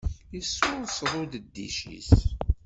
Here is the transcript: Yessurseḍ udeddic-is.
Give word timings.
Yessurseḍ 0.35 1.11
udeddic-is. 1.21 2.11